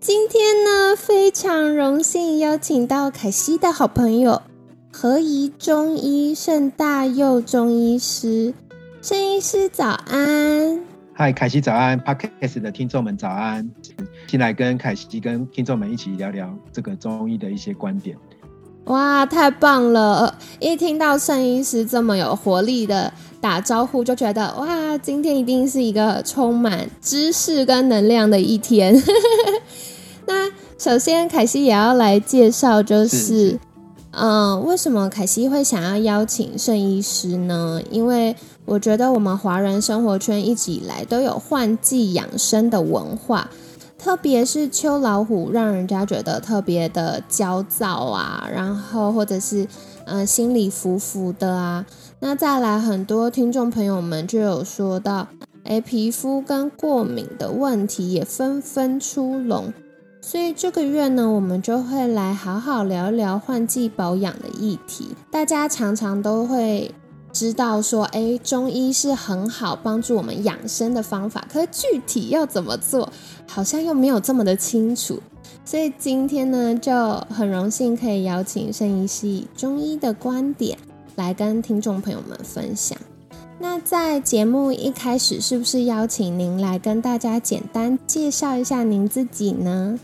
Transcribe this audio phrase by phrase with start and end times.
[0.00, 4.40] 今天呢，非常荣幸邀请到凯西的好朋友
[4.90, 8.54] 何怡中医盛大佑中医师，
[9.02, 10.80] 盛医师早安。
[11.12, 13.70] 嗨，凯西早安，Podcast 的听众们早安。
[14.26, 18.16] 进来跟凯西跟听众们一起聊聊这个中医的一些观点。
[18.86, 20.38] 哇，太棒了！
[20.58, 29.00] 一听到盛医师这么有活力的打招呼，就觉得哇，今天一定是一个充满知识跟能量的一天。
[30.82, 33.60] 那首先，凯西也要来介绍，就是
[34.12, 37.82] 嗯，为什么凯西会想要邀请圣医师呢？
[37.90, 43.50] 因为我觉得我们华人生活圈一直以来都有换季养生的文化。
[43.98, 49.66] 特别是秋老虎，让人家觉得特别的焦躁啊，然后或者是
[50.06, 51.84] 嗯心里浮浮的啊。
[52.20, 55.28] 那再来，很多听众朋友们就有说到，
[55.64, 59.70] 哎，皮肤跟过敏的问题也纷纷出笼。
[60.30, 65.08] 所以这个月呢，我们就会来好好聊一聊换季保养的议题。
[65.28, 66.94] 大家常常都会。
[67.32, 73.08] 知道说，哎，中医是很好帮助我们养生的方法，可是具体要怎么做，
[73.46, 75.20] 好像又没有这么的清楚。
[75.64, 76.92] 所以今天呢，就
[77.28, 80.76] 很荣幸可以邀请盛医师以中医的观点
[81.14, 82.98] 来跟听众朋友们分享。
[83.60, 90.00] 那在节目一开始，是不是邀请您来跟大家简单介绍一下您自己呢？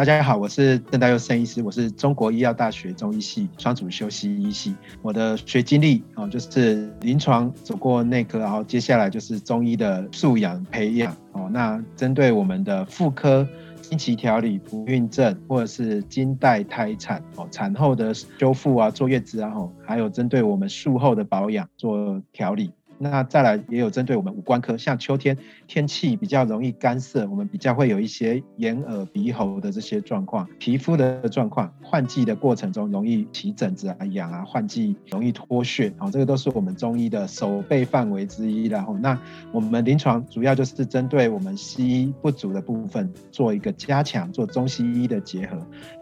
[0.00, 4.74] 大家好，我是邓大佑生医师，我是中国医药大学中医系双主修西医系。
[5.02, 11.50] 我的学经历哦，就是临床走过内科，然后接下来就是中医的素养培养哦。
[11.52, 13.46] 那针对我们的妇科
[13.82, 22.72] 经期调理、不孕症或者是经带胎产哦，产后的修复啊、坐月子啊，吼，还有针对我们术后的保养做调理。
[23.02, 38.66] 那再来也有针对我们五官科，像秋天天气比较容易干涩，我们比较会有一些眼耳鼻喉的这些状况，皮肤的状况，换季的过程中容易起疹子啊、痒啊，换季容易脱屑，好，这个都是我们中医的手备范围之一。
[38.66, 39.18] 然后，那
[39.50, 45.56] 我们临床主要就是针对我们西医不足的部分做一个加强，做中西医的结合。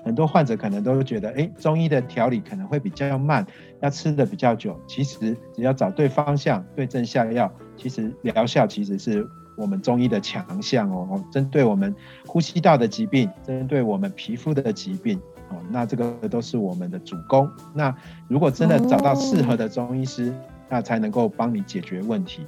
[0.08, 3.46] 很多患者可能都觉得，哎，中医的调理可能会比较慢。
[3.82, 11.22] 要吃的比较久，其实只要找对方向、对症下药，其实疗效其实是我们中医的强项哦。
[11.30, 11.94] 针对我们
[12.26, 15.20] 呼吸道的疾病，针对我们皮肤的疾病
[15.50, 17.46] 哦，那这个都是我们的主攻。
[17.74, 17.94] 那
[18.28, 20.32] 如果真的找到适合的中医师，
[20.70, 22.46] 那才能够帮你解决问题。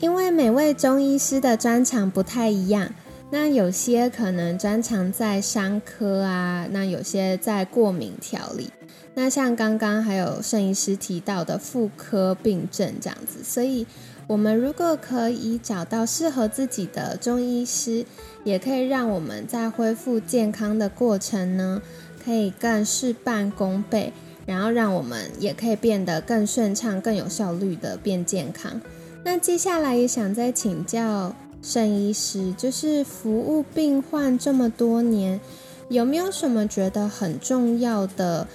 [0.00, 2.88] 因为每位中医师的专长不太一样，
[3.34, 8.68] 那有些可能专长在伤科啊，那有些在过敏调理。
[9.14, 13.86] 那像刚刚还有摄影师提到的妇科病症这样子，所以
[14.26, 18.04] 我们如果可以找到适合自己的中医师，
[18.44, 21.80] 也可以让我们在恢复健康的过程呢，
[22.22, 24.12] 可以更事半功倍，
[24.44, 28.78] 然后让我们也可以变得更顺畅、更有效率的变健康。
[29.24, 35.40] 那接下来也想再请教盛医师，就是服务病患这么多年，
[35.88, 38.46] 有没有什么觉得很重要的？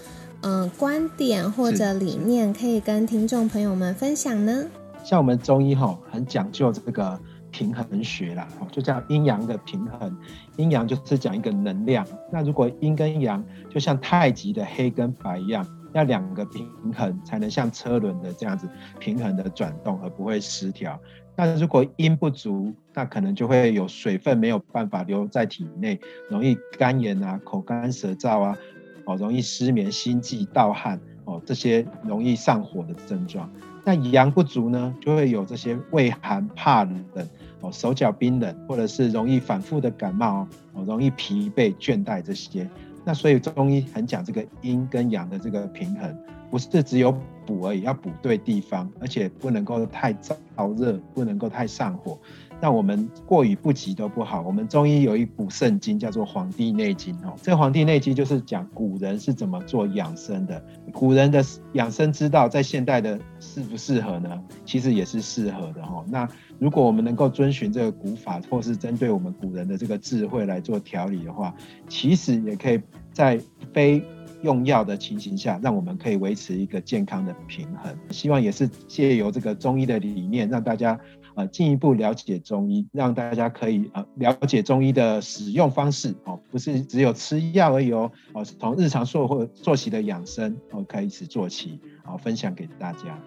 [0.42, 4.66] 嗯，观点或者理念可以跟听众朋友们分享呢。
[5.04, 7.20] 像我们中医哈，很讲究这个
[7.50, 10.16] 平衡学啦，就叫阴阳的平衡。
[10.58, 12.06] 阴阳就是讲一个能量。
[12.32, 18.70] 那如果阴跟阳就像太极的黑跟白一样，要两个平衡才能像车轮的这样子
[19.00, 21.00] 平衡的转动，而不会失调。
[21.38, 26.00] 那如果阴不足，那可能就会有水分没有办法留在体内，
[26.30, 28.58] 容易肝炎啊、口干舌燥啊。
[29.06, 33.50] 哦，容易失眠、心悸、盗汗，哦，这些容易上火的症状。
[33.86, 37.26] 那阳不足呢，就会有这些畏寒、怕冷，
[37.62, 42.70] 哦，手脚冰冷，或者是容易反复的感冒，哦，容易疲惫、倦怠这些。
[43.06, 46.14] 那所以中医很讲这个阴跟阳的这个平衡，
[46.52, 47.18] 不是只有
[47.48, 50.36] 补而已，要补对地方，而且不能够太燥
[50.76, 52.20] 热，不能够太上火。
[52.60, 54.42] 那我们过于不及都不好。
[54.42, 60.62] 我们中医有一部圣经叫做《黄帝内经》哦，这个《黄帝内经》就是讲古人是怎么做养生的。
[60.92, 64.44] 古人的养生之道，在现代的适不适合呢？
[64.66, 66.04] 其实也是适合的哈。
[66.10, 66.28] 那
[66.58, 71.54] 如果我们能够遵循这个古法，或是针对我们古人的这个智慧来做调理的话，
[71.88, 72.82] 其实也可以
[73.14, 73.40] 在
[73.72, 74.04] 非
[74.42, 77.96] 用药的情形下，让我们可以维持一个健康的平衡。
[78.12, 81.00] 希望也是借由这个中医的理念，让大家
[81.36, 93.20] 呃进一步了解中医，让大家可以呃了解中医的使用方式哦，不是只有吃药而已哦，哦，从日常作或作息的养生哦开始做起，好分享给大家。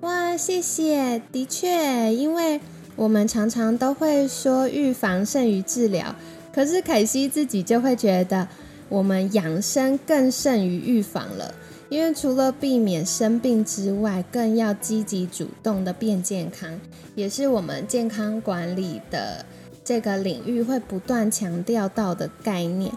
[0.00, 2.60] 哇，谢谢，的确，因为
[2.96, 6.14] 我们常常都会说预防胜于治疗，
[6.52, 8.48] 可是凯西自己就会觉得。
[8.88, 11.52] 我们养生更胜于预防了，
[11.88, 16.80] 因为除了避免生病之外，更要积极主动的变健康，
[17.14, 19.44] 也是我们健康管理的
[19.84, 22.92] 这个领域会不断强调到的概念。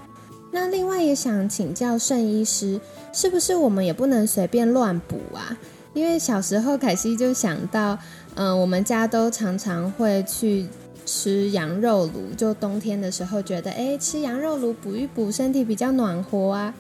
[0.52, 2.80] 那另外也想请教盛医师，
[3.12, 5.58] 是不是我们也不能随便乱补啊？
[5.94, 7.98] 因为小时候凯西就想到，
[8.36, 10.68] 嗯，我们家都常常会去。
[11.12, 16.72] 吃羊肉炉，就冬天的时候觉得，哎，吃羊肉炉补一补身体比较暖和啊。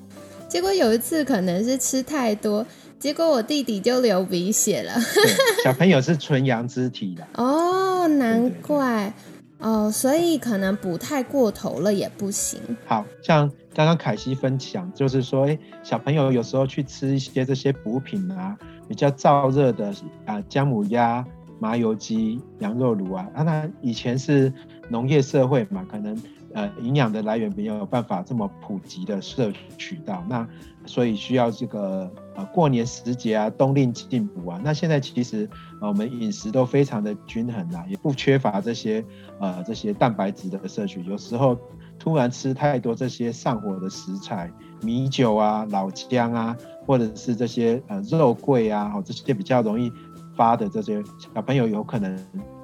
[0.48, 2.64] 结果有一次可能是吃太多，
[3.00, 4.94] 结果我弟弟就流鼻血了。
[5.66, 9.12] 小朋友是纯阳之体的哦，难怪
[9.58, 12.60] 哦，所以可能补太过头了也不行。
[12.86, 18.56] 好像刚刚凯西分享，就是说，哎，小朋友有时候去吃一些这些补品啊，
[18.88, 19.92] 比较燥热的
[20.28, 21.26] 啊，姜母鸭。
[21.60, 24.52] 麻油鸡、羊肉炉啊，啊，那以前是
[24.90, 26.18] 农业社会嘛，可能
[26.54, 30.48] 呃营养的来源没有办法这么普及的摄取到，那
[30.86, 34.60] 所以需要这个呃过年时节啊，冬令进补啊。
[34.64, 35.48] 那现在其实
[35.82, 39.04] 呃我们饮食都非常的均衡啊，也不缺乏这些
[39.40, 41.04] 呃这些蛋白质的摄取。
[41.04, 41.58] 有时候
[42.00, 44.50] 突然吃太多这些上火的食材，
[44.82, 46.58] 米酒啊、老姜啊，
[46.88, 49.92] 或者是这些呃肉桂啊，哦这些比较容易。
[50.40, 52.18] 发的这些小朋友有可能，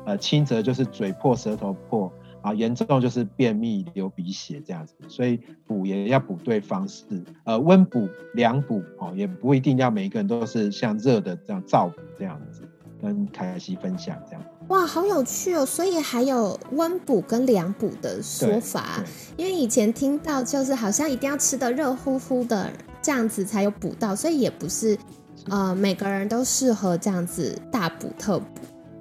[0.05, 2.09] 呃，轻则就是嘴破、舌头破，
[2.41, 4.93] 啊，严重就是便秘、流鼻血这样子。
[5.09, 5.37] 所以
[5.67, 7.03] 补也要补对方式，
[7.43, 12.61] 呃，温补、凉补哦，也不一定要每一个人都是像热的这样燥补这样子。
[13.01, 14.41] 跟凯西分享这样。
[14.69, 15.65] 哇，好有趣哦！
[15.65, 19.03] 所以还有温补跟凉补的说法，
[19.35, 22.71] 因为以前听到就是好像一定要吃的热乎乎的
[23.01, 24.97] 这样子才有补到，所以也不是。
[25.49, 28.45] 呃，每个人都适合这样子大补特补。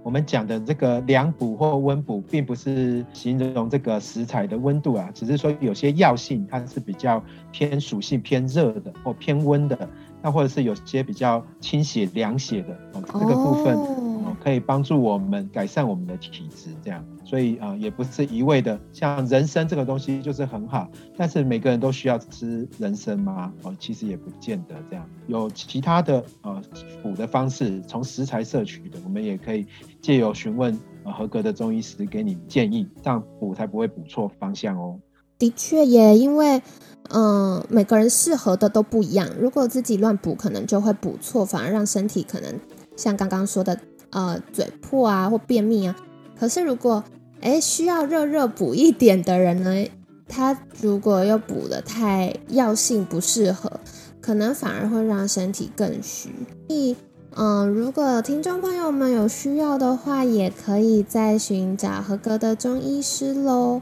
[0.02, 9.88] 我们讲的这个凉补或温补，并不是形容这个食材的温度啊，只是说有些药性它是比较偏属性偏热的或偏温的。
[10.20, 13.76] 那或者是有些比较清血凉血的哦，这个部分
[14.24, 23.52] 哦可以帮助我们改善我们的体质，这样，所以啊也不是一味的像人参这个东西就是很好，但是每个人都需要吃人参吗？
[23.62, 26.62] 哦，其实也不见得这样，有其他的呃
[27.02, 29.66] 补的方式，从食材摄取的，我们也可以
[30.00, 34.98] 借由询问呃合格的中医师给你建议，这样补才不会补错方向哦。
[35.38, 36.62] 的确也，因为。
[37.10, 39.28] 嗯，每个人适合的都不一样。
[39.38, 42.58] 如果自己乱补，可能就会补错，反而让身体可能
[42.96, 43.78] 像刚刚说的，
[44.10, 45.96] 呃，嘴破啊或便秘啊。
[46.38, 47.02] 可是如果
[47.40, 49.90] 哎需要热热补一点的人呢，
[50.28, 53.80] 他如果又补的太药性不适合，
[54.20, 56.30] 可能反而会让身体更虚。
[56.68, 56.96] 所以，
[57.36, 63.80] 嗯，如果听众朋友们有需要的话，也可以再寻找合格的中医师喽。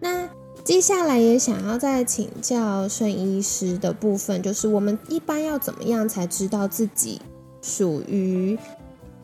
[0.00, 0.28] 那。
[0.64, 7.18] 接下来也想要再请教顺医师的部分，就是我们一般要怎么样才知道自己
[7.62, 8.58] 属于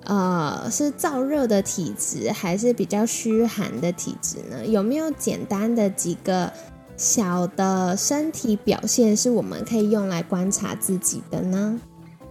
[0.04, 4.64] 呃是燥热的体质，还是比较虚寒的体质呢？
[4.66, 6.52] 有没有简单的几个
[6.96, 11.80] 小的身体表现是我们可以用来观察自己的呢？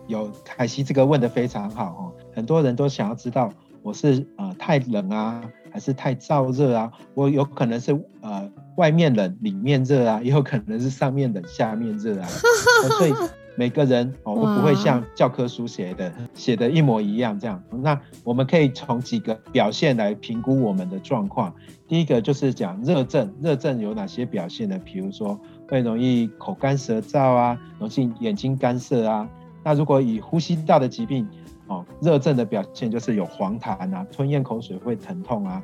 [0.08, 2.02] 有凯西这个问的非常好哦，
[2.36, 3.52] 很多人都想要知道
[3.82, 6.92] 我是呃太冷啊，还是太燥热啊？
[7.14, 8.52] 我有可能是呃。
[8.76, 12.28] 外面冷，里面热啊，也有可能是上面冷，下面热啊。
[12.98, 13.14] 所以
[13.56, 17.62] 每个人哦都不会像教科书写的写的一模一样这样。
[17.70, 21.54] 那我们可以从几个表现来评估我们的状况。
[21.88, 24.80] 第一个就是讲热症，热症有哪些表现呢？
[24.84, 29.30] 比如说会容易口干舌燥啊，容易眼睛干涩啊。
[29.64, 31.28] 那如果以呼吸道的疾病
[31.68, 35.62] 哦，热症的表现就是有黄痰啊，吞咽口水会疼痛啊。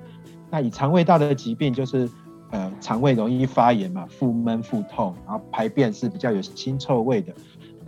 [0.52, 2.10] 那以肠胃道的疾病就是。
[2.52, 7.32] 呃，肠胃容易发炎嘛，腹闷腹痛，然后排便是比较有腥臭味的。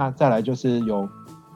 [0.01, 1.07] 那再来就是有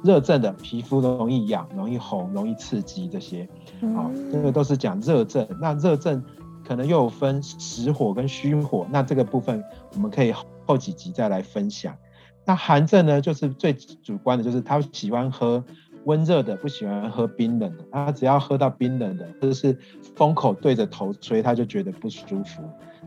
[0.04, 3.50] 热症的，皮肤都容易痒、容易红、容易刺激这些。
[3.96, 5.48] 好，这个都是讲热症。
[5.60, 6.24] 那热症
[6.64, 9.64] 可能又有分实火跟虚火，那这个部分
[9.96, 10.32] 我们可以
[10.68, 11.98] 后几集再来分享。
[12.46, 15.64] 那寒症呢，就是最主观的，就是他喜欢喝
[16.04, 17.84] 温热的，不喜欢喝冰冷的。
[17.92, 19.76] 他只要喝到冰冷的，或者是
[20.16, 22.62] 风口对着头吹，他就觉得不舒服。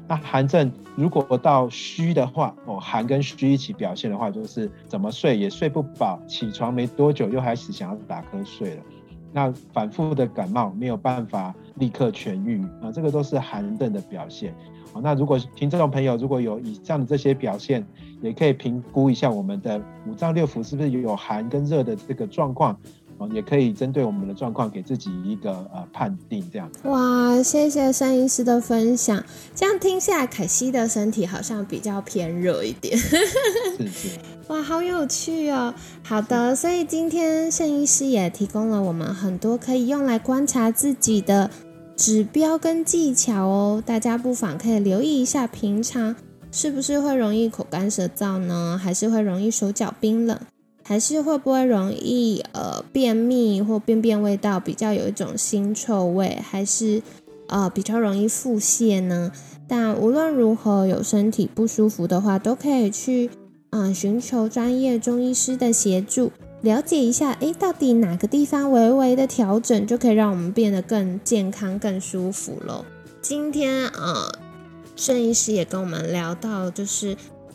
[0.08, 8.82] 那寒症如果到虚的话，哦，寒跟虚一起表现的话，就是怎么睡也睡不饱，起床没多久又开始想要打瞌睡了。
[9.30, 14.54] 那反复的感冒没有办法立刻痊愈啊，这个都是寒症的表现。
[14.94, 17.86] 好，那如果听众朋友如果有以上的这些表现，
[18.22, 22.74] 也可以评估一下我们的五脏六腑是不是有寒跟热的这个状况。
[23.18, 26.70] 哦，也可以针对我们的状况给自己一个呃判定，这样。
[26.84, 29.22] 哇，谢谢盛医师的分享。
[29.54, 32.96] 这样听下来，凯西的身体好像比较偏热一点。
[32.96, 34.08] 是是。
[34.46, 35.74] 哇，好有趣哦。
[36.02, 41.50] 好的，所以今天盛医师也提供了我们很多可以用来观察自己的
[41.96, 43.82] 指标跟技巧哦。
[43.84, 46.14] 大家不妨可以留意一下，平常
[46.50, 48.80] 是不是会容易口干舌燥呢？
[48.82, 50.38] 还是会容易手脚冰冷？
[50.88, 57.02] 还是会不会容易呃便秘或便便味道比较有一种腥臭味，还是
[57.48, 59.30] 呃比较容易腹泻呢？
[59.68, 63.28] 但无论如何有身体不舒服的话，都可以去
[63.68, 72.82] 嗯寻求专业中医师的协助，了解一下，诶，到底哪个地方微微的调整就可以让我们变得更健康、更舒服了。
[73.20, 74.32] 今天呃，
[74.96, 77.14] 郑医师也跟我们聊到，就是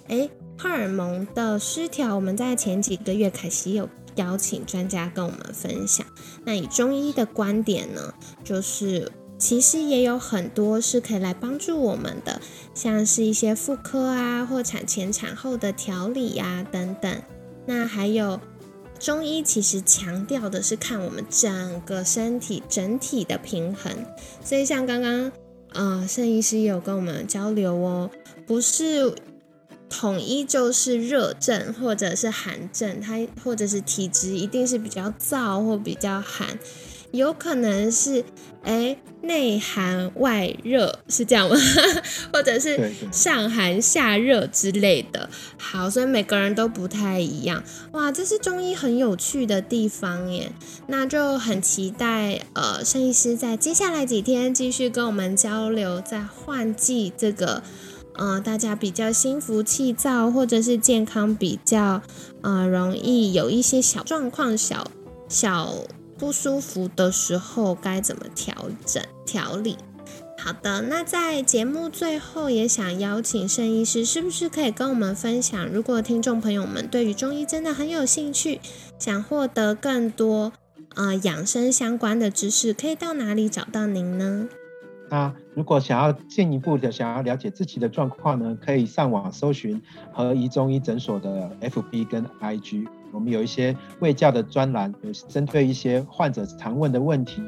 [0.09, 0.29] 诶。
[0.57, 6.05] 荷尔蒙的失调，我们在前几个月，凯西有邀请专家跟我们分享。
[6.45, 12.39] 那以中医的观点呢，就是其实也有很多是可以来帮助我们的，
[12.73, 17.21] 像是一些妇科啊，或产前产后的调理啊等等。
[17.65, 18.39] 那还有
[18.99, 23.91] 中医其实强调的是看我们整个身体整体的平衡。
[24.41, 25.31] 所以像刚刚
[25.73, 28.09] 呃盛医师有跟我们交流哦，
[28.45, 29.13] 不是。
[29.95, 36.57] 统一就是热症或者是寒症，它或者是体质一定是比较燥或比较寒，
[37.11, 38.25] 有可能是
[38.63, 41.55] 哎内寒外热是这样吗？
[42.33, 45.29] 或者是上寒下热之类的。
[45.59, 47.63] 好，所以每个人都不太一样。
[47.91, 50.51] 哇，这是中医很有趣的地方耶。
[50.87, 57.61] 那就很期待呃，盛医师在接下来几天继续跟我们交流，在换季这个。
[58.15, 62.01] 呃，大家比较心浮气躁，或者是健康比较
[62.41, 64.89] 呃容易有一些小状况、小
[65.27, 65.73] 小
[66.17, 69.77] 不舒服的时候，该怎么调整调理？
[70.37, 75.65] 好的，那在节目最后也想邀请盛医师，是不是可以跟我们分享？
[75.67, 78.59] 如果听众朋友们对于中医真的很有兴趣，
[78.99, 80.51] 想获得更多
[80.95, 84.49] 呃养生相关的知识，可以到哪里找到您呢？
[85.13, 89.79] 那如果想要进一步的想要了解自己的状况呢，可以上网搜寻
[90.11, 97.43] 和宜中医诊所的 FB 跟 IG，我们有一些卫教的专栏，有针对一些患者常问的问题，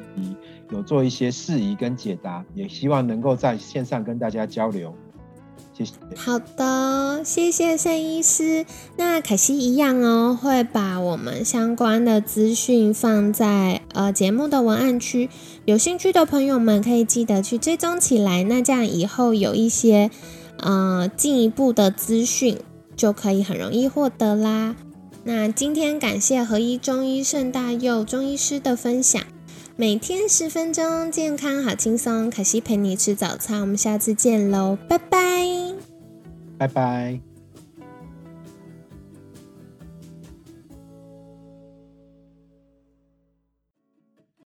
[0.70, 4.96] 有做一些事宜跟解答，也希望能够在线上跟大家交流。
[6.16, 8.66] 好的，谢谢盛医师。
[8.98, 15.30] 那凯西一样哦，会把我们相关的资讯放在呃节目的文案区，
[15.66, 18.44] 有兴趣的朋友们可以记得去追踪起来。
[18.44, 20.10] 那这样以后有一些
[20.60, 22.58] 呃进一步的资讯，
[22.96, 24.76] 就可以很容易获得啦。
[25.26, 29.22] 那今天感谢合一中医盛大佑中医师的分享。
[29.78, 32.32] 每天十分钟，健康好轻松。
[32.32, 35.65] 可西陪你吃早餐，我们下次见喽，拜拜，
[36.58, 37.35] 拜拜。